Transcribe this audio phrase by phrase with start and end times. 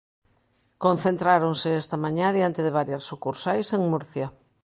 [0.83, 4.27] Concentráronse esta mañá diante de varias sucursais en Murcia.